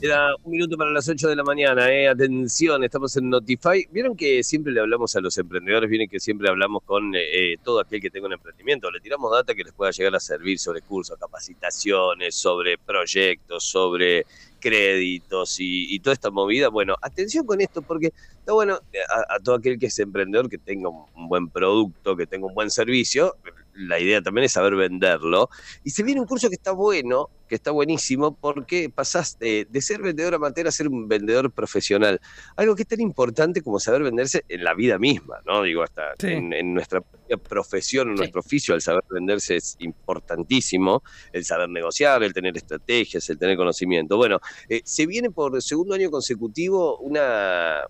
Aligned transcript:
Queda 0.00 0.36
un 0.44 0.52
minuto 0.52 0.76
para 0.76 0.92
las 0.92 1.08
8 1.08 1.28
de 1.28 1.34
la 1.34 1.42
mañana, 1.42 1.92
eh. 1.92 2.06
Atención, 2.06 2.84
estamos 2.84 3.16
en 3.16 3.30
Notify. 3.30 3.84
Vieron 3.90 4.16
que 4.16 4.44
siempre 4.44 4.72
le 4.72 4.78
hablamos 4.78 5.16
a 5.16 5.20
los 5.20 5.36
emprendedores, 5.38 5.90
vienen 5.90 6.08
que 6.08 6.20
siempre 6.20 6.48
hablamos 6.48 6.84
con 6.84 7.14
eh, 7.16 7.56
todo 7.64 7.80
aquel 7.80 8.00
que 8.00 8.08
tenga 8.08 8.28
un 8.28 8.34
emprendimiento. 8.34 8.92
Le 8.92 9.00
tiramos 9.00 9.32
data 9.32 9.56
que 9.56 9.64
les 9.64 9.72
pueda 9.72 9.90
llegar 9.90 10.14
a 10.14 10.20
servir 10.20 10.60
sobre 10.60 10.82
cursos, 10.82 11.18
capacitaciones, 11.18 12.36
sobre 12.36 12.78
proyectos, 12.78 13.64
sobre 13.64 14.24
créditos 14.60 15.56
y, 15.58 15.98
toda 15.98 16.14
esta 16.14 16.30
movida. 16.30 16.68
Bueno, 16.68 16.94
atención 17.02 17.44
con 17.44 17.60
esto 17.60 17.82
porque 17.82 18.12
está 18.38 18.52
bueno 18.52 18.78
eh, 18.92 18.98
a, 19.28 19.40
todo 19.40 19.56
aquel 19.56 19.80
que 19.80 19.86
es 19.86 19.98
emprendedor, 19.98 20.48
que 20.48 20.58
tenga 20.58 20.90
un 20.90 21.28
buen 21.28 21.48
producto, 21.48 22.16
que 22.16 22.28
tenga 22.28 22.46
un 22.46 22.54
buen 22.54 22.70
servicio. 22.70 23.34
La 23.74 23.98
idea 23.98 24.22
también 24.22 24.44
es 24.44 24.52
saber 24.52 24.76
venderlo. 24.76 25.50
Y 25.82 25.90
se 25.90 26.04
viene 26.04 26.20
un 26.20 26.26
curso 26.28 26.48
que 26.48 26.54
está 26.54 26.70
bueno, 26.70 27.30
que 27.48 27.54
está 27.54 27.70
buenísimo 27.70 28.36
porque 28.36 28.90
pasás 28.90 29.38
de, 29.38 29.66
ser 29.80 30.02
vendedor 30.02 30.34
amateur 30.34 30.68
a 30.68 30.70
ser 30.70 30.88
un 30.88 31.08
vendedor 31.08 31.50
profesional. 31.50 32.20
Algo 32.56 32.76
que 32.76 32.82
es 32.82 32.88
tan 32.88 33.00
importante 33.00 33.62
como 33.62 33.80
saber 33.80 34.02
venderse 34.02 34.44
en 34.48 34.64
la 34.64 34.74
vida 34.74 34.98
misma, 34.98 35.40
¿no? 35.46 35.62
Digo, 35.62 35.82
hasta 35.82 36.14
en, 36.22 36.74
nuestra 36.74 37.00
profesión, 37.48 38.10
en 38.10 38.14
nuestro 38.16 38.40
oficio, 38.40 38.74
el 38.74 38.82
saber 38.82 39.02
venderse 39.10 39.56
es 39.56 39.76
importantísimo, 39.80 41.02
el 41.32 41.44
saber 41.44 41.68
negociar, 41.68 42.22
el 42.22 42.32
tener 42.32 42.56
estrategias, 42.56 43.28
el 43.30 43.38
tener 43.38 43.56
conocimiento. 43.56 44.16
Bueno, 44.16 44.40
eh, 44.68 44.82
se 44.84 45.06
viene 45.06 45.30
por 45.30 45.60
segundo 45.62 45.94
año 45.94 46.10
consecutivo 46.10 46.98
una, 46.98 47.82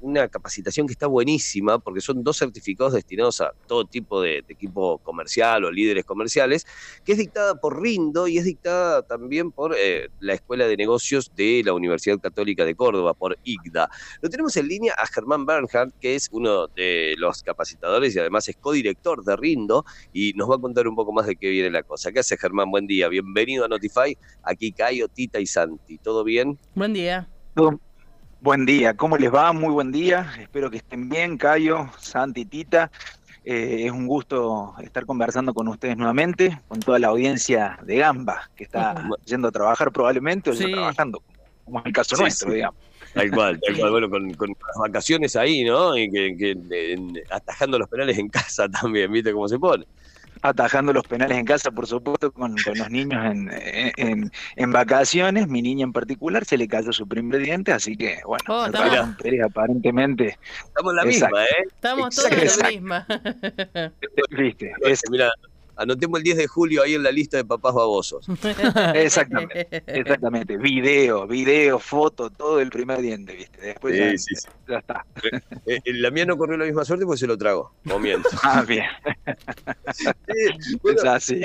una 0.00 0.28
capacitación 0.28 0.86
que 0.86 0.92
está 0.92 1.06
buenísima 1.06 1.78
porque 1.78 2.00
son 2.00 2.22
dos 2.22 2.38
certificados 2.38 2.92
destinados 2.92 3.40
a 3.40 3.52
todo 3.66 3.84
tipo 3.84 4.20
de 4.20 4.44
equipo 4.48 4.98
comercial 4.98 5.64
o 5.64 5.70
líderes 5.70 6.04
comerciales, 6.04 6.66
que 7.04 7.12
es 7.12 7.18
dictada 7.18 7.60
por 7.60 7.80
Rindo 7.80 8.26
y 8.28 8.38
es 8.38 8.44
dictada 8.44 9.05
también 9.06 9.52
por 9.52 9.74
eh, 9.78 10.08
la 10.20 10.34
Escuela 10.34 10.66
de 10.66 10.76
Negocios 10.76 11.32
de 11.34 11.62
la 11.64 11.72
Universidad 11.72 12.18
Católica 12.18 12.64
de 12.64 12.74
Córdoba, 12.74 13.14
por 13.14 13.38
IGDA. 13.44 13.88
Lo 14.20 14.28
tenemos 14.28 14.56
en 14.56 14.68
línea 14.68 14.94
a 14.98 15.06
Germán 15.06 15.46
Bernhardt, 15.46 15.94
que 16.00 16.14
es 16.14 16.28
uno 16.32 16.66
de 16.68 17.14
los 17.18 17.42
capacitadores 17.42 18.14
y 18.14 18.18
además 18.18 18.48
es 18.48 18.56
codirector 18.56 19.24
de 19.24 19.36
Rindo, 19.36 19.84
y 20.12 20.32
nos 20.34 20.50
va 20.50 20.56
a 20.56 20.58
contar 20.58 20.86
un 20.88 20.96
poco 20.96 21.12
más 21.12 21.26
de 21.26 21.36
qué 21.36 21.50
viene 21.50 21.70
la 21.70 21.82
cosa. 21.82 22.12
¿Qué 22.12 22.20
hace 22.20 22.36
Germán? 22.36 22.70
Buen 22.70 22.86
día, 22.86 23.08
bienvenido 23.08 23.64
a 23.64 23.68
Notify. 23.68 24.16
Aquí 24.42 24.72
Cayo, 24.72 25.08
Tita 25.08 25.40
y 25.40 25.46
Santi. 25.46 25.98
¿Todo 25.98 26.24
bien? 26.24 26.58
Buen 26.74 26.92
día. 26.92 27.28
Buen 28.40 28.66
día, 28.66 28.94
¿cómo 28.94 29.16
les 29.16 29.34
va? 29.34 29.52
Muy 29.52 29.70
buen 29.72 29.90
día. 29.90 30.30
Espero 30.38 30.70
que 30.70 30.76
estén 30.76 31.08
bien, 31.08 31.38
Cayo, 31.38 31.88
Santi, 31.98 32.44
Tita. 32.44 32.90
Eh, 33.48 33.86
es 33.86 33.92
un 33.92 34.08
gusto 34.08 34.74
estar 34.82 35.06
conversando 35.06 35.54
con 35.54 35.68
ustedes 35.68 35.96
nuevamente, 35.96 36.60
con 36.66 36.80
toda 36.80 36.98
la 36.98 37.06
audiencia 37.06 37.78
de 37.84 37.98
Gamba, 37.98 38.50
que 38.56 38.64
está 38.64 39.08
yendo 39.24 39.46
a 39.46 39.52
trabajar 39.52 39.92
probablemente 39.92 40.50
o 40.50 40.52
yendo 40.52 40.78
trabajando, 40.78 41.22
como 41.64 41.78
es 41.78 41.86
el 41.86 41.92
caso 41.92 42.16
nuestro, 42.16 42.52
digamos. 42.52 42.80
Tal 43.14 43.30
cual, 43.30 43.60
tal 43.64 43.78
cual, 43.78 43.90
bueno, 44.10 44.10
con, 44.10 44.48
las 44.48 44.76
vacaciones 44.80 45.36
ahí, 45.36 45.62
¿no? 45.62 45.96
Y 45.96 46.10
que, 46.10 47.22
atajando 47.30 47.78
los 47.78 47.88
penales 47.88 48.18
en 48.18 48.28
casa 48.28 48.68
también, 48.80 49.12
¿viste 49.12 49.32
cómo 49.32 49.46
se 49.46 49.60
pone? 49.60 49.86
Atajando 50.48 50.92
los 50.92 51.06
penales 51.06 51.38
en 51.38 51.44
casa, 51.44 51.70
por 51.70 51.86
supuesto, 51.86 52.32
con, 52.32 52.54
los 52.54 52.90
niños 52.90 53.24
en, 53.24 54.30
en, 54.56 54.72
vacaciones. 54.72 55.48
Mi 55.48 55.62
niña 55.62 55.84
en 55.84 55.92
particular 55.92 56.44
se 56.44 56.56
le 56.56 56.68
cayó 56.68 56.92
su 56.92 57.06
primer 57.06 57.42
diente, 57.42 57.72
así 57.72 57.96
que, 57.96 58.20
bueno, 58.24 58.44
oh, 58.48 58.66
aparentemente. 59.44 60.38
Estamos 60.66 60.92
en 60.92 60.96
la 60.96 61.04
misma, 61.04 61.44
¿eh? 61.44 61.64
Estamos 61.66 62.14
todos 62.14 62.32
en 62.32 62.62
la 62.62 62.68
misma. 62.68 63.06
Viste, 64.30 64.72
es, 64.82 65.02
mira, 65.10 65.30
Anotemos 65.76 66.18
el 66.18 66.24
10 66.24 66.36
de 66.38 66.46
julio 66.46 66.82
ahí 66.82 66.94
en 66.94 67.02
la 67.02 67.12
lista 67.12 67.36
de 67.36 67.44
papás 67.44 67.74
babosos. 67.74 68.26
exactamente, 68.94 69.68
exactamente. 69.86 70.56
Video, 70.56 71.26
video, 71.26 71.78
foto, 71.78 72.30
todo 72.30 72.60
el 72.60 72.70
primer 72.70 73.02
diente, 73.02 73.34
¿viste? 73.34 73.60
Después 73.60 73.94
ya, 73.94 74.76
está. 74.78 75.04
Eh, 75.66 75.80
eh, 75.84 75.92
la 75.94 76.10
mía 76.10 76.24
no 76.24 76.38
corrió 76.38 76.56
la 76.56 76.64
misma 76.64 76.86
suerte 76.86 77.04
porque 77.04 77.18
se 77.18 77.26
lo 77.26 77.36
trago, 77.36 77.72
comiendo. 77.86 78.26
ah, 78.42 78.64
bien. 78.66 78.86
es 80.26 81.04
así. 81.04 81.42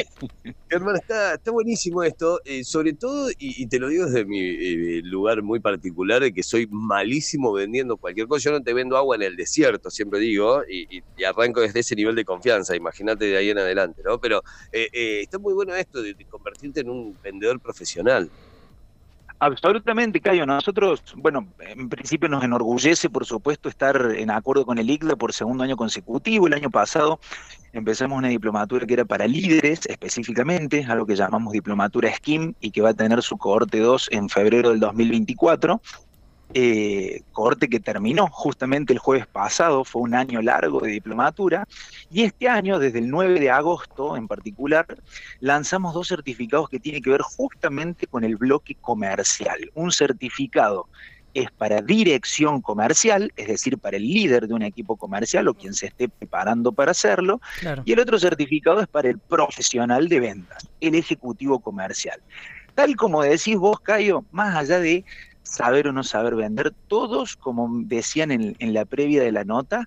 Hermano, 0.70 0.98
está, 0.98 1.34
está 1.34 1.52
buenísimo 1.52 2.02
esto, 2.04 2.40
eh, 2.46 2.64
sobre 2.64 2.94
todo, 2.94 3.30
y, 3.38 3.66
te 3.68 3.80
lo 3.80 3.90
digo 3.90 4.06
desde 4.06 4.24
mi 4.24 5.02
lugar 5.02 5.42
muy 5.42 5.60
particular, 5.60 6.22
de 6.22 6.34
que 6.34 6.42
soy 6.42 6.68
malísimo 6.72 7.52
vendiendo 7.52 7.98
cualquier 7.98 8.28
cosa. 8.28 8.46
Yo 8.46 8.52
no 8.52 8.64
te 8.64 8.74
vendo 8.74 8.96
agua 8.96 9.18
en 9.18 9.24
el 9.24 9.36
desierto, 9.36 9.92
siempre 9.92 10.20
digo, 10.20 10.64
y, 10.70 11.04
y 11.18 11.24
arranco 11.26 11.60
desde 11.60 11.82
ese 11.82 11.96
nivel 11.98 12.16
de 12.16 12.24
confianza, 12.24 12.78
imagínate 12.78 13.26
de 13.26 13.38
ahí 13.38 13.50
en 13.50 13.58
adelante, 13.58 14.02
¿no? 14.06 14.21
Pero 14.22 14.44
eh, 14.72 14.90
eh, 14.94 15.22
está 15.24 15.40
muy 15.40 15.54
bueno 15.54 15.76
esto 15.76 16.02
de, 16.02 16.16
convertirte 16.30 16.82
en 16.82 16.90
un 16.90 17.18
vendedor 17.22 17.60
profesional. 17.60 18.30
Absolutamente, 19.40 20.22
Cayo. 20.22 20.46
Nosotros, 20.46 21.02
bueno, 21.16 21.48
en 21.60 21.90
principio 21.90 22.30
nos 22.30 22.44
enorgullece, 22.44 23.10
por 23.10 23.26
supuesto, 23.26 23.70
estar 23.70 24.14
en 24.16 24.30
acuerdo 24.30 24.68
con 24.68 24.78
el 24.78 24.88
ICLA 24.88 25.16
por 25.16 25.34
segundo 25.34 25.64
año 25.64 25.76
consecutivo. 25.76 26.46
El 26.46 26.54
año 26.54 26.70
pasado 26.70 27.20
empezamos 27.74 28.20
una 28.20 28.28
diplomatura 28.28 28.86
que 28.86 28.94
era 28.94 29.06
para 29.06 29.26
líderes 29.28 29.88
específicamente, 29.88 30.86
algo 30.88 31.08
que 31.08 31.16
llamamos 31.16 31.54
diplomatura 31.54 32.14
SKIM 32.14 32.54
y 32.62 32.70
que 32.70 32.82
va 32.82 32.90
a 32.90 32.94
tener 32.94 33.24
su 33.24 33.36
cohorte 33.40 33.80
2 33.80 34.10
en 34.12 34.30
febrero 34.30 34.70
del 34.70 34.80
2024 34.80 35.82
eh, 36.54 37.22
corte 37.32 37.70
que 37.70 37.80
terminó 37.80 38.28
justamente 38.28 38.94
el 38.94 39.00
jueves 39.00 39.28
pasado, 39.28 39.84
fue 39.84 40.02
un 40.02 40.16
año 40.16 40.42
largo 40.42 40.80
de 40.82 40.92
diplomatura, 40.92 41.68
y 42.10 42.24
este 42.24 42.50
año, 42.50 42.80
desde 42.80 43.00
el 43.00 43.10
9 43.10 43.40
de 43.40 43.50
agosto 43.50 44.18
en 44.18 44.28
particular, 44.28 44.86
lanzamos 45.40 45.94
dos 45.94 46.08
certificados 46.08 46.70
que 46.70 46.80
tienen 46.80 47.02
que 47.02 47.10
ver 47.10 47.22
justamente 47.22 48.08
con 48.08 48.24
el 48.24 48.36
bloque 48.36 48.76
comercial. 48.76 49.72
Un 49.74 49.92
certificado 49.92 50.88
es 51.34 51.50
para 51.52 51.82
dirección 51.82 52.62
comercial, 52.62 53.32
es 53.36 53.48
decir, 53.48 53.78
para 53.78 53.98
el 53.98 54.04
líder 54.04 54.48
de 54.48 54.54
un 54.54 54.64
equipo 54.64 54.98
comercial 54.98 55.48
o 55.48 55.54
quien 55.54 55.74
se 55.74 55.88
esté 55.88 56.10
preparando 56.10 56.72
para 56.72 56.92
hacerlo, 56.92 57.40
y 57.86 57.94
el 57.94 58.00
otro 58.00 58.20
certificado 58.20 58.82
es 58.82 58.88
para 58.88 59.10
el 59.10 59.20
profesional 59.20 60.10
de 60.10 60.20
ventas, 60.20 60.68
el 60.82 60.96
ejecutivo 60.96 61.60
comercial. 61.60 62.20
Tal 62.76 62.96
como 62.96 63.22
decís 63.22 63.58
vos, 63.58 63.80
Cayo, 63.80 64.24
más 64.32 64.56
allá 64.56 64.80
de 64.80 65.04
saber 65.44 65.88
o 65.88 65.92
no 65.92 66.04
saber 66.04 66.36
vender, 66.36 66.74
todos, 66.88 67.36
como 67.36 67.70
decían 67.84 68.32
en, 68.32 68.74
la 68.74 68.86
previa 68.86 69.24
de 69.24 69.32
la 69.32 69.44
nota, 69.44 69.86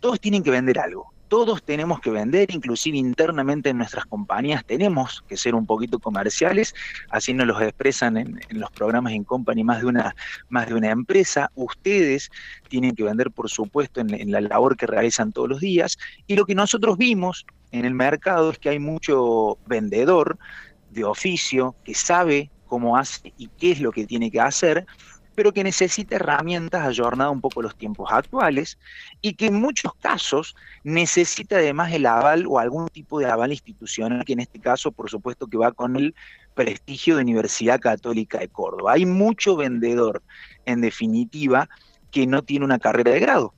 todos 0.00 0.20
tienen 0.20 0.42
que 0.42 0.50
vender 0.50 0.78
algo. 0.78 1.12
Todos 1.28 1.64
tenemos 1.64 1.98
que 1.98 2.10
vender, 2.10 2.54
inclusive 2.54 2.98
internamente 2.98 3.70
en 3.70 3.78
nuestras 3.78 4.06
compañías 4.06 4.64
tenemos 4.64 5.24
que 5.26 5.36
ser 5.36 5.56
un 5.56 5.66
poquito 5.66 5.98
comerciales, 5.98 6.72
así 7.10 7.34
nos 7.34 7.48
los 7.48 7.60
expresan 7.60 8.16
en, 8.16 8.38
los 8.50 8.70
programas 8.70 9.12
en 9.12 9.24
company 9.24 9.64
más 9.64 9.80
de 9.80 9.86
una 9.86 10.14
más 10.50 10.68
de 10.68 10.74
una 10.74 10.90
empresa. 10.90 11.50
Ustedes 11.56 12.30
tienen 12.68 12.94
que 12.94 13.02
vender, 13.02 13.32
por 13.32 13.50
supuesto, 13.50 14.00
en, 14.00 14.14
en 14.14 14.30
la 14.30 14.40
labor 14.40 14.76
que 14.76 14.86
realizan 14.86 15.32
todos 15.32 15.48
los 15.48 15.60
días. 15.60 15.98
Y 16.28 16.36
lo 16.36 16.46
que 16.46 16.54
nosotros 16.54 16.96
vimos 16.96 17.44
en 17.72 17.84
el 17.84 17.94
mercado 17.94 18.52
es 18.52 18.58
que 18.60 18.68
hay 18.68 18.78
mucho 18.78 19.58
vendedor 19.66 20.38
de 20.90 21.02
oficio 21.02 21.74
que 21.84 21.94
sabe 21.94 22.50
cómo 22.66 22.96
hace 22.96 23.32
y 23.38 23.48
qué 23.48 23.72
es 23.72 23.80
lo 23.80 23.92
que 23.92 24.06
tiene 24.06 24.30
que 24.30 24.40
hacer, 24.40 24.86
pero 25.34 25.52
que 25.52 25.62
necesita 25.62 26.16
herramientas 26.16 26.84
ayornadas 26.86 27.32
un 27.32 27.40
poco 27.40 27.60
a 27.60 27.64
los 27.64 27.76
tiempos 27.76 28.08
actuales 28.10 28.78
y 29.20 29.34
que 29.34 29.46
en 29.46 29.60
muchos 29.60 29.92
casos 30.00 30.56
necesita 30.82 31.56
además 31.56 31.92
el 31.92 32.06
aval 32.06 32.46
o 32.48 32.58
algún 32.58 32.88
tipo 32.88 33.20
de 33.20 33.26
aval 33.26 33.52
institucional, 33.52 34.24
que 34.24 34.32
en 34.32 34.40
este 34.40 34.58
caso 34.58 34.90
por 34.92 35.10
supuesto 35.10 35.46
que 35.46 35.58
va 35.58 35.72
con 35.72 35.96
el 35.96 36.14
prestigio 36.54 37.16
de 37.16 37.22
Universidad 37.22 37.78
Católica 37.78 38.38
de 38.38 38.48
Córdoba. 38.48 38.94
Hay 38.94 39.04
mucho 39.04 39.56
vendedor, 39.56 40.22
en 40.64 40.80
definitiva, 40.80 41.68
que 42.10 42.26
no 42.26 42.42
tiene 42.42 42.64
una 42.64 42.78
carrera 42.78 43.12
de 43.12 43.20
grado. 43.20 43.52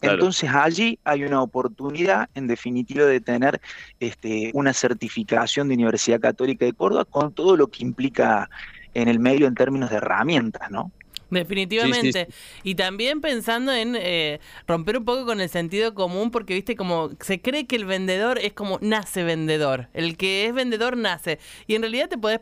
Entonces 0.00 0.50
allí 0.52 0.98
hay 1.04 1.24
una 1.24 1.42
oportunidad, 1.42 2.28
en 2.34 2.46
definitiva, 2.46 3.04
de 3.04 3.20
tener 3.20 3.60
este, 4.00 4.50
una 4.54 4.72
certificación 4.72 5.68
de 5.68 5.74
Universidad 5.74 6.20
Católica 6.20 6.64
de 6.64 6.72
Córdoba 6.72 7.04
con 7.04 7.32
todo 7.32 7.56
lo 7.56 7.68
que 7.68 7.82
implica 7.82 8.48
en 8.94 9.08
el 9.08 9.18
medio 9.18 9.46
en 9.46 9.54
términos 9.54 9.90
de 9.90 9.96
herramientas, 9.96 10.70
¿no? 10.70 10.92
Definitivamente. 11.30 12.28
Y 12.62 12.74
también 12.74 13.20
pensando 13.20 13.72
en 13.72 13.96
eh, 13.96 14.40
romper 14.66 14.96
un 14.98 15.04
poco 15.04 15.26
con 15.26 15.40
el 15.40 15.48
sentido 15.48 15.94
común, 15.94 16.30
porque 16.30 16.54
viste 16.54 16.74
como 16.74 17.10
se 17.20 17.40
cree 17.40 17.66
que 17.66 17.76
el 17.76 17.84
vendedor 17.84 18.38
es 18.38 18.54
como 18.54 18.78
nace 18.80 19.24
vendedor. 19.24 19.88
El 19.92 20.16
que 20.16 20.46
es 20.46 20.54
vendedor 20.54 20.96
nace. 20.96 21.38
Y 21.66 21.74
en 21.74 21.82
realidad 21.82 22.08
te 22.08 22.16
podés 22.16 22.40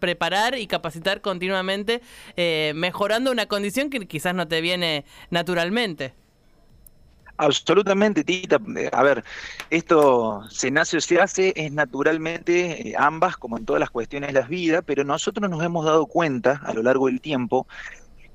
preparar 0.00 0.58
y 0.58 0.66
capacitar 0.66 1.20
continuamente, 1.20 2.02
eh, 2.36 2.72
mejorando 2.74 3.30
una 3.30 3.46
condición 3.46 3.88
que 3.88 4.06
quizás 4.06 4.34
no 4.34 4.48
te 4.48 4.60
viene 4.60 5.04
naturalmente. 5.30 6.12
Absolutamente, 7.36 8.22
Tita. 8.22 8.60
A 8.92 9.02
ver, 9.02 9.24
esto 9.70 10.44
se 10.50 10.70
nace 10.70 10.98
o 10.98 11.00
se 11.00 11.20
hace, 11.20 11.52
es 11.56 11.72
naturalmente 11.72 12.90
eh, 12.90 12.94
ambas, 12.96 13.36
como 13.36 13.58
en 13.58 13.64
todas 13.64 13.80
las 13.80 13.90
cuestiones 13.90 14.32
de 14.32 14.40
la 14.40 14.46
vida, 14.46 14.82
pero 14.82 15.04
nosotros 15.04 15.50
nos 15.50 15.62
hemos 15.64 15.84
dado 15.84 16.06
cuenta 16.06 16.60
a 16.64 16.72
lo 16.72 16.82
largo 16.82 17.06
del 17.06 17.20
tiempo 17.20 17.66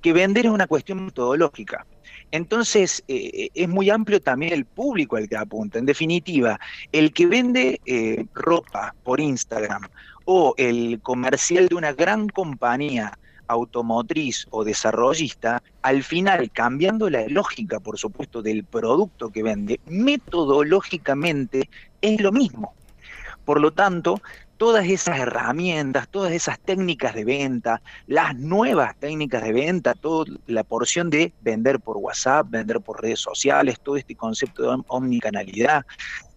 que 0.01 0.13
vender 0.13 0.45
es 0.45 0.51
una 0.51 0.67
cuestión 0.67 1.05
metodológica. 1.05 1.85
Entonces, 2.31 3.03
eh, 3.07 3.49
es 3.53 3.69
muy 3.69 3.89
amplio 3.89 4.21
también 4.21 4.53
el 4.53 4.65
público 4.65 5.17
al 5.17 5.27
que 5.29 5.37
apunta. 5.37 5.79
En 5.79 5.85
definitiva, 5.85 6.59
el 6.91 7.13
que 7.13 7.25
vende 7.27 7.81
eh, 7.85 8.25
ropa 8.33 8.95
por 9.03 9.19
Instagram 9.19 9.83
o 10.25 10.53
el 10.57 10.99
comercial 11.01 11.67
de 11.67 11.75
una 11.75 11.93
gran 11.93 12.29
compañía 12.29 13.18
automotriz 13.49 14.47
o 14.51 14.63
desarrollista, 14.63 15.61
al 15.81 16.03
final, 16.03 16.49
cambiando 16.51 17.09
la 17.09 17.27
lógica, 17.27 17.79
por 17.79 17.97
supuesto, 17.97 18.41
del 18.41 18.63
producto 18.63 19.29
que 19.29 19.43
vende, 19.43 19.79
metodológicamente 19.87 21.69
es 22.01 22.21
lo 22.21 22.31
mismo. 22.31 22.73
Por 23.43 23.59
lo 23.59 23.71
tanto, 23.71 24.21
todas 24.57 24.85
esas 24.87 25.19
herramientas, 25.19 26.07
todas 26.09 26.31
esas 26.33 26.59
técnicas 26.59 27.15
de 27.15 27.23
venta, 27.23 27.81
las 28.07 28.35
nuevas 28.35 28.95
técnicas 28.97 29.41
de 29.41 29.53
venta, 29.53 29.95
toda 29.95 30.31
la 30.47 30.63
porción 30.63 31.09
de 31.09 31.33
vender 31.41 31.79
por 31.79 31.97
WhatsApp, 31.97 32.47
vender 32.49 32.81
por 32.81 33.01
redes 33.01 33.19
sociales, 33.19 33.79
todo 33.81 33.95
este 33.95 34.15
concepto 34.15 34.63
de 34.63 34.83
omnicanalidad, 34.87 35.85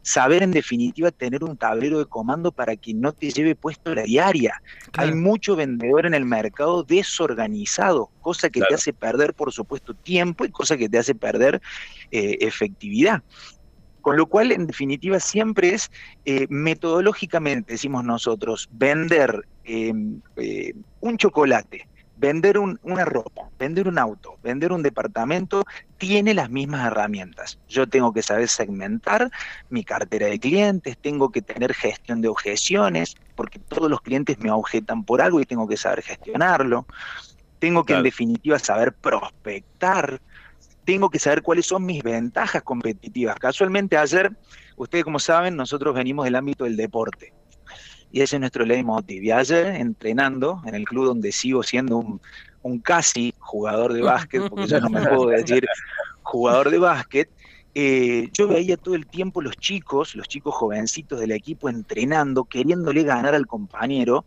saber 0.03 0.43
en 0.43 0.51
definitiva 0.51 1.11
tener 1.11 1.45
un 1.45 1.57
tablero 1.57 1.99
de 1.99 2.07
comando 2.07 2.53
para 2.53 2.77
que 2.77 2.93
no 2.93 3.13
te 3.13 3.31
lleve 3.31 3.55
puesto 3.55 3.95
la 3.95 4.03
diaria. 4.03 4.61
Hay 4.95 5.15
mucho 5.15 5.57
vendedor 5.57 6.07
en 6.07 6.15
el 6.15 6.25
mercado 6.25 6.83
desorganizado, 6.83 8.11
cosa 8.21 8.51
que 8.51 8.61
te 8.61 8.75
hace 8.75 8.93
perder, 8.93 9.33
por 9.33 9.53
supuesto, 9.53 9.95
tiempo 9.95 10.45
y 10.45 10.51
cosa 10.51 10.77
que 10.77 10.89
te 10.89 10.99
hace 10.99 11.15
perder 11.15 11.63
eh, 12.11 12.39
efectividad. 12.41 13.23
Con 14.01 14.17
lo 14.17 14.27
cual, 14.27 14.51
en 14.51 14.67
definitiva, 14.67 15.21
siempre 15.21 15.75
es 15.75 15.91
eh, 16.25 16.47
metodológicamente, 16.51 17.75
decimos 17.75 18.05
nosotros, 18.05 18.69
vender 18.73 19.47
eh, 19.65 19.93
un 21.01 21.17
chocolate, 21.17 21.87
vender 22.23 22.57
una 22.57 23.05
ropa, 23.05 23.51
vender 23.59 23.89
un 23.89 23.99
auto, 23.99 24.39
vender 24.45 24.71
un 24.71 24.85
departamento, 24.85 25.65
tiene 25.99 26.35
las 26.35 26.51
mismas 26.51 26.87
herramientas. 26.87 27.59
Yo 27.69 27.89
tengo 27.89 28.13
que 28.13 28.23
saber 28.23 28.47
segmentar 28.49 29.29
mi 29.71 29.83
cartera 29.83 30.29
de 30.29 30.39
clientes, 30.39 30.97
tengo 30.97 31.33
que 31.33 31.43
tener 31.43 31.75
gestión 31.75 32.21
de 32.21 32.29
objeciones, 32.29 33.17
porque 33.35 33.59
todos 33.59 33.91
los 33.91 34.01
clientes 34.03 34.39
me 34.39 34.53
objetan 34.53 35.03
por 35.03 35.21
algo 35.21 35.41
y 35.41 35.47
tengo 35.47 35.67
que 35.67 35.77
saber 35.77 36.03
gestionarlo. 36.03 36.87
Tengo 37.59 37.85
que, 37.85 37.95
en 37.95 38.05
definitiva, 38.05 38.57
saber 38.61 38.93
prospectar 38.93 40.21
tengo 40.85 41.11
que 41.11 41.21
saber 41.21 41.43
cuáles 41.43 41.67
son 41.67 41.85
mis 41.85 42.03
ventajas 42.03 42.63
competitivas. 42.63 43.37
Casualmente 43.37 43.97
ayer, 43.97 44.33
ustedes 44.77 45.05
como 45.05 45.21
saben, 45.21 45.55
nosotros 45.55 45.95
venimos 45.95 46.25
del 46.25 46.35
ámbito 46.35 46.65
del 46.65 46.77
deporte. 46.77 47.33
Y 48.13 48.21
ese 48.21 48.37
es 48.37 48.41
nuestro 48.41 48.65
leitmotiv. 48.65 49.25
Y 49.25 49.31
ayer, 49.31 49.67
entrenando 49.75 50.63
en 50.67 50.75
el 50.75 50.85
club 50.85 51.07
donde 51.07 51.33
sigo 51.33 51.63
siendo 51.63 51.97
un, 52.63 52.79
casi 52.81 53.35
jugador 53.39 53.93
de 53.93 54.03
básquet, 54.03 54.49
porque 54.49 54.67
ya 54.67 54.79
no 54.79 54.91
me 54.91 55.05
puedo 55.07 55.27
decir 55.29 55.67
jugador 56.23 56.71
de 56.71 56.79
básquet, 56.79 57.29
eh, 57.75 58.29
yo 58.35 58.49
veía 58.49 58.77
todo 58.77 58.95
el 58.95 59.07
tiempo 59.07 59.41
los 59.41 59.57
chicos, 59.57 60.15
los 60.15 60.29
chicos 60.29 60.55
jovencitos 60.55 61.19
del 61.19 61.33
equipo 61.33 61.71
entrenando, 61.71 62.45
queriéndole 62.45 63.03
ganar 63.03 63.35
al 63.35 63.47
compañero, 63.47 64.27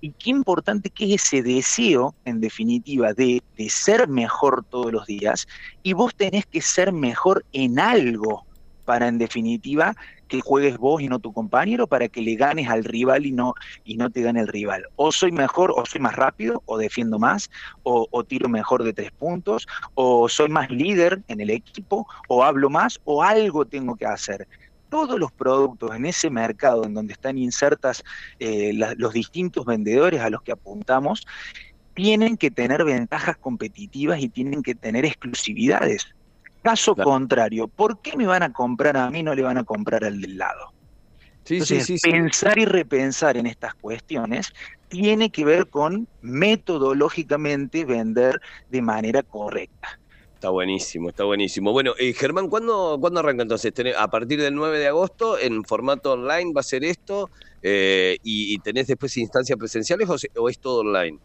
y 0.00 0.12
qué 0.12 0.30
importante 0.30 0.90
que 0.90 1.12
es 1.12 1.22
ese 1.22 1.42
deseo, 1.42 2.14
en 2.24 2.40
definitiva, 2.40 3.12
de, 3.12 3.42
ser 3.68 4.08
mejor 4.08 4.64
todos 4.64 4.92
los 4.92 5.06
días, 5.06 5.46
y 5.82 5.92
vos 5.92 6.14
tenés 6.14 6.46
que 6.46 6.62
ser 6.62 6.92
mejor 6.92 7.44
en 7.52 7.78
algo 7.78 8.46
para, 8.88 9.06
en 9.06 9.18
definitiva, 9.18 9.94
que 10.28 10.40
juegues 10.40 10.78
vos 10.78 11.02
y 11.02 11.08
no 11.08 11.18
tu 11.18 11.34
compañero, 11.34 11.86
para 11.86 12.08
que 12.08 12.22
le 12.22 12.36
ganes 12.36 12.70
al 12.70 12.84
rival 12.84 13.26
y 13.26 13.32
no, 13.32 13.52
y 13.84 13.98
no 13.98 14.08
te 14.08 14.22
gane 14.22 14.40
el 14.40 14.48
rival. 14.48 14.86
O 14.96 15.12
soy 15.12 15.30
mejor, 15.30 15.74
o 15.76 15.84
soy 15.84 16.00
más 16.00 16.16
rápido, 16.16 16.62
o 16.64 16.78
defiendo 16.78 17.18
más, 17.18 17.50
o, 17.82 18.24
tiro 18.24 18.48
mejor 18.48 18.84
de 18.84 18.94
tres 18.94 19.10
puntos, 19.10 19.68
o 19.92 20.26
soy 20.30 20.48
más 20.48 20.70
líder 20.70 21.20
en 21.28 21.42
el 21.42 21.50
equipo, 21.50 22.06
o 22.28 22.42
hablo 22.42 22.70
más, 22.70 22.98
o 23.04 23.22
algo 23.22 23.66
tengo 23.66 23.94
que 23.94 24.06
hacer 24.06 24.48
todos 24.88 25.20
los 25.20 25.30
productos 25.32 25.94
en 25.94 26.06
ese 26.06 26.30
mercado 26.30 26.86
en 26.86 26.94
donde 26.94 27.12
están 27.12 27.36
insertas 27.36 28.02
eh, 28.38 28.72
los 28.72 29.12
distintos 29.12 29.66
vendedores 29.66 30.22
a 30.22 30.30
los 30.30 30.40
que 30.40 30.52
apuntamos, 30.52 31.26
tienen 31.92 32.38
que 32.38 32.50
tener 32.50 32.84
ventajas 32.84 33.36
competitivas 33.36 34.18
y 34.22 34.30
tienen 34.30 34.62
que 34.62 34.74
tener 34.74 35.04
exclusividades. 35.04 36.06
Caso 36.68 36.94
contrario, 36.94 37.66
¿por 37.66 38.02
qué 38.02 38.14
me 38.14 38.26
van 38.26 38.42
a 38.42 38.52
comprar 38.52 38.98
a 38.98 39.10
mí 39.10 39.20
y 39.20 39.22
no 39.22 39.34
le 39.34 39.40
van 39.40 39.56
a 39.56 39.64
comprar 39.64 40.04
al 40.04 40.20
del 40.20 40.36
lado? 40.36 40.74
Entonces, 41.48 42.02
pensar 42.02 42.58
y 42.58 42.66
repensar 42.66 43.38
en 43.38 43.46
estas 43.46 43.72
cuestiones 43.74 44.52
tiene 44.88 45.30
que 45.30 45.46
ver 45.46 45.68
con 45.68 46.06
metodológicamente 46.20 47.86
vender 47.86 48.38
de 48.68 48.82
manera 48.82 49.22
correcta. 49.22 49.98
Está 50.34 50.50
buenísimo, 50.50 51.08
está 51.08 51.24
buenísimo. 51.24 51.72
Bueno, 51.72 51.94
eh, 51.98 52.12
Germán, 52.12 52.50
¿cuándo, 52.50 52.98
¿cuándo 53.00 53.20
arranca 53.20 53.44
entonces? 53.44 53.72
A 53.98 54.08
partir 54.08 54.38
del 54.38 54.54
9 54.54 54.78
de 54.78 54.88
agosto, 54.88 55.38
en 55.38 55.64
formato 55.64 56.12
online 56.12 56.52
va 56.54 56.60
a 56.60 56.64
ser 56.64 56.84
esto, 56.84 57.30
eh, 57.62 58.18
y, 58.22 58.58
tenés 58.58 58.88
después 58.88 59.16
instancias 59.16 59.58
presenciales 59.58 60.06
o, 60.36 60.48
es 60.50 60.58
todo 60.58 60.80
online? 60.80 61.18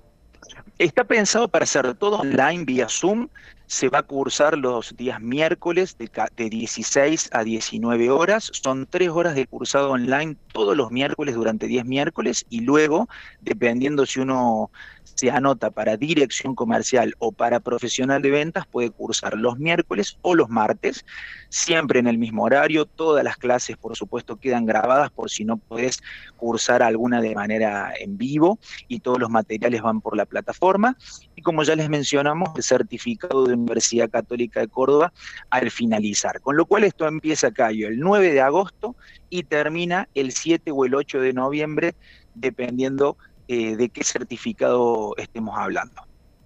Está 0.80 1.04
pensado 1.04 1.50
para 1.50 1.64
hacer 1.64 1.94
todo 1.96 2.20
online 2.20 2.64
vía 2.64 2.88
Zoom. 2.88 3.28
Se 3.68 3.90
va 3.90 4.00
a 4.00 4.04
cursar 4.04 4.58
los 4.58 4.96
días 4.96 5.20
miércoles 5.22 5.98
de, 5.98 6.10
de 6.36 6.50
16 6.50 7.30
a 7.32 7.44
19 7.44 8.10
horas. 8.10 8.50
Son 8.54 8.86
tres 8.86 9.10
horas 9.10 9.36
de 9.36 9.48
cursado 9.48 9.92
online 9.92 10.36
todos 10.52 10.78
los 10.78 10.92
miércoles 10.92 11.36
durante 11.36 11.68
10 11.68 11.86
miércoles 11.86 12.46
y 12.50 12.62
luego, 12.62 13.10
dependiendo 13.42 14.06
si 14.06 14.20
uno 14.20 14.70
se 15.04 15.30
anota 15.30 15.70
para 15.72 15.98
dirección 15.98 16.56
comercial 16.56 17.16
o 17.20 17.32
para 17.32 17.60
profesional 17.60 18.22
de 18.22 18.32
ventas, 18.32 18.66
puede 18.68 18.90
cursar 18.90 19.36
los 19.36 19.58
miércoles 19.58 20.18
o 20.22 20.36
los 20.36 20.50
martes, 20.50 21.06
siempre 21.50 22.00
en 22.00 22.08
el 22.08 22.18
mismo 22.18 22.44
horario. 22.44 22.86
Todas 22.86 23.24
las 23.24 23.38
clases, 23.38 23.78
por 23.78 23.96
supuesto, 23.96 24.38
quedan 24.38 24.66
grabadas 24.66 25.12
por 25.12 25.30
si 25.30 25.46
no 25.46 25.58
puedes 25.58 26.02
cursar 26.38 26.84
alguna 26.84 27.22
de 27.22 27.36
manera 27.36 27.94
en 28.00 28.18
vivo 28.18 28.60
y 28.88 29.00
todos 29.00 29.20
los 29.20 29.30
materiales 29.30 29.82
van 29.82 30.02
por 30.02 30.18
la 30.18 30.26
plataforma. 30.26 30.98
Y 31.36 31.42
como 31.42 31.64
ya 31.64 31.76
les 31.76 31.90
mencionamos, 31.90 32.50
el 32.56 32.64
certificado 32.64 33.46
de 33.46 33.53
Universidad 33.56 34.10
Católica 34.10 34.60
de 34.60 34.68
Córdoba 34.68 35.14
al 35.50 35.72
finalizar. 35.72 36.42
Con 36.42 36.58
lo 36.58 36.66
cual 36.66 36.84
esto 36.84 37.08
empieza 37.08 37.48
acá 37.48 37.70
el 37.70 38.00
9 38.00 38.34
de 38.34 38.42
agosto 38.42 38.96
y 39.30 39.44
termina 39.44 40.08
el 40.14 40.32
7 40.32 40.72
o 40.72 40.86
el 40.86 40.96
8 40.96 41.20
de 41.20 41.34
noviembre, 41.34 41.96
dependiendo 42.36 43.18
eh, 43.48 43.76
de 43.76 43.90
qué 43.90 44.04
certificado 44.04 45.16
estemos 45.18 45.58
hablando. 45.58 46.04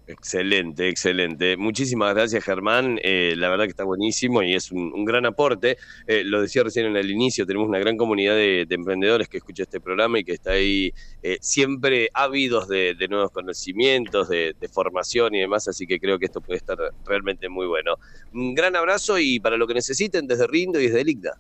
Excelente, 0.10 0.88
excelente. 0.88 1.58
Muchísimas 1.58 2.16
gracias, 2.16 2.42
Germán. 2.42 2.98
Eh, 3.04 3.34
la 3.36 3.50
verdad 3.50 3.66
que 3.66 3.72
está 3.72 3.84
buenísimo 3.84 4.42
y 4.42 4.56
es 4.56 4.72
un, 4.72 5.04
gran 5.04 5.26
aporte. 5.26 5.78
Eh, 6.08 6.24
lo 6.24 6.42
decía 6.42 6.64
recién 6.64 6.86
en 6.86 6.96
el 6.96 7.12
inicio, 7.12 7.46
tenemos 7.46 7.68
una 7.68 7.80
gran 7.80 7.98
comunidad 7.98 8.36
de, 8.36 8.66
emprendedores 8.70 9.28
que 9.28 9.38
escucha 9.38 9.64
este 9.64 9.82
programa 9.82 10.20
y 10.20 10.24
que 10.24 10.32
está 10.32 10.52
ahí 10.52 10.94
siempre 11.42 12.10
ávidos 12.14 12.70
de, 12.70 12.96
nuevos 13.10 13.32
conocimientos, 13.32 14.30
de, 14.30 14.56
formación 14.72 15.36
y 15.36 15.42
demás, 15.42 15.68
así 15.68 15.86
que 15.86 16.00
creo 16.00 16.18
que 16.18 16.26
esto 16.26 16.40
puede 16.40 16.58
estar 16.58 16.78
realmente 17.06 17.50
muy 17.50 17.68
bueno. 17.68 17.96
Un 18.34 18.56
gran 18.56 18.78
abrazo 18.78 19.20
y 19.20 19.42
para 19.42 19.58
lo 19.58 19.68
que 19.68 19.74
necesiten 19.74 20.26
desde 20.26 20.48
Rindo 20.48 20.80
y 20.80 20.88
desde 20.88 21.02
Elicda. 21.02 21.38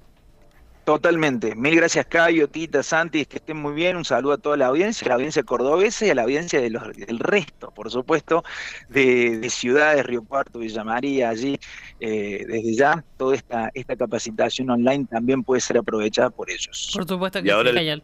Totalmente. 0.87 1.53
Mil 1.53 1.75
gracias, 1.75 2.05
Cayo, 2.05 2.47
Tita, 2.47 2.81
Santi, 2.81 3.25
que 3.25 3.39
estén 3.39 3.57
muy 3.57 3.73
bien. 3.73 3.97
Un 3.97 4.05
saludo 4.05 4.31
a 4.31 4.37
toda 4.37 4.55
la 4.55 4.67
audiencia, 4.67 5.03
a 5.03 5.09
la 5.09 5.15
audiencia 5.15 5.43
cordobesa 5.43 6.05
y 6.05 6.11
a 6.11 6.15
la 6.15 6.21
audiencia 6.21 6.61
de 6.61 6.69
los, 6.69 6.81
del 6.95 7.19
resto, 7.19 7.71
por 7.71 7.91
supuesto, 7.91 8.45
de, 8.87 9.45
ciudades, 9.49 10.05
Río 10.05 10.23
Cuarto, 10.23 10.59
Villa 10.59 10.85
María, 10.85 11.27
allí. 11.27 11.59
Eh, 11.99 12.45
desde 12.47 12.73
ya, 12.73 13.03
toda 13.17 13.35
esta, 13.35 13.69
esta 13.73 13.97
capacitación 13.97 14.69
online 14.69 15.05
también 15.11 15.43
puede 15.43 15.59
ser 15.59 15.77
aprovechada 15.77 16.29
por 16.29 16.49
ellos. 16.49 16.91
Por 16.93 17.05
supuesto 17.05 17.43
que 17.43 17.49
sí, 17.49 18.01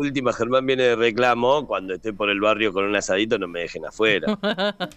última, 0.00 0.32
Germán 0.32 0.66
viene 0.66 0.82
de 0.84 0.96
reclamo, 0.96 1.66
cuando 1.66 1.94
esté 1.94 2.12
por 2.12 2.30
el 2.30 2.40
barrio 2.40 2.72
con 2.72 2.84
un 2.84 2.96
asadito 2.96 3.38
no 3.38 3.48
me 3.48 3.60
dejen 3.60 3.86
afuera. 3.86 4.38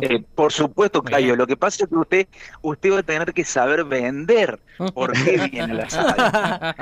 Eh, 0.00 0.24
por 0.34 0.52
supuesto, 0.52 1.02
Cayo, 1.02 1.36
lo 1.36 1.46
que 1.46 1.56
pasa 1.56 1.84
es 1.84 1.88
que 1.88 1.94
usted, 1.94 2.28
usted 2.62 2.92
va 2.92 2.98
a 2.98 3.02
tener 3.04 3.32
que 3.32 3.44
saber 3.44 3.84
vender 3.84 4.58
por 4.92 5.12
qué 5.12 5.38
viene 5.52 5.72
el 5.72 5.80
asado. 5.80 6.74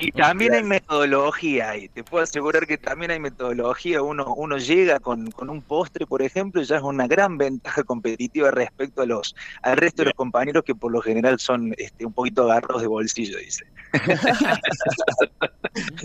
y 0.00 0.10
también 0.10 0.54
hay 0.54 0.64
metodología, 0.64 1.76
y 1.76 1.88
te 1.88 2.02
puedo 2.02 2.24
asegurar 2.24 2.66
que 2.66 2.76
también 2.76 3.12
hay 3.12 3.20
metodología. 3.20 4.02
Uno, 4.02 4.34
uno 4.34 4.58
llega 4.58 4.98
con, 4.98 5.30
con 5.30 5.48
un 5.48 5.62
postre, 5.62 6.06
por 6.06 6.22
ejemplo, 6.22 6.60
y 6.60 6.64
ya 6.64 6.78
es 6.78 6.82
una 6.82 7.06
gran 7.06 7.38
ventaja 7.38 7.84
competitiva 7.84 8.50
respecto 8.50 9.02
a 9.02 9.06
los, 9.06 9.36
al 9.62 9.76
resto 9.76 10.02
de 10.02 10.06
los 10.06 10.14
compañeros 10.14 10.64
que 10.64 10.74
por 10.74 10.90
lo 10.90 11.00
general 11.00 11.38
son 11.38 11.72
este, 11.78 12.04
un 12.04 12.12
poquito 12.12 12.50
agarros 12.50 12.82
de 12.82 12.88
bolsillo, 12.88 13.38
dice. 13.38 13.64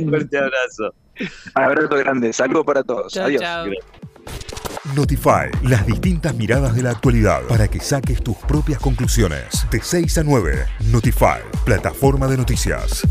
Fuerte 0.06 0.38
abrazo. 0.38 0.94
Abrazo 1.54 1.96
grande. 1.98 2.34
Saludos 2.34 2.66
para 2.66 2.84
todos. 2.84 3.16
Adiós. 3.18 3.44
Notify, 4.96 5.50
las 5.64 5.86
distintas 5.86 6.34
miradas 6.36 6.76
de 6.76 6.84
la 6.84 6.92
actualidad 6.92 7.44
para 7.48 7.68
que 7.68 7.80
saques 7.80 8.24
tus 8.24 8.38
propias 8.38 8.80
conclusiones. 8.80 9.66
De 9.70 9.82
6 9.82 10.18
a 10.18 10.24
9, 10.24 10.66
Notify, 10.92 11.42
plataforma 11.66 12.28
de 12.28 12.38
noticias. 12.38 13.06